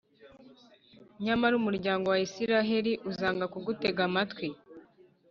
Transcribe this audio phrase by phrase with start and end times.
[1.23, 4.47] nyamara umuryango wa Israheli uzanga kugutega amatwi